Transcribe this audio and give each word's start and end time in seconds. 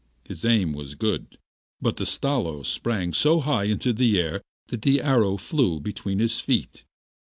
His 0.23 0.43
aim 0.43 0.73
was 0.73 0.95
good, 0.95 1.37
but 1.79 1.97
the 1.97 2.05
Stalo 2.07 2.63
sprang 2.65 3.13
so 3.13 3.39
high 3.39 3.65
into 3.65 3.93
the 3.93 4.19
air 4.19 4.41
that 4.69 4.81
the 4.81 4.99
arrow 4.99 5.37
flew 5.37 5.79
between 5.79 6.17
his 6.17 6.39
feet. 6.39 6.85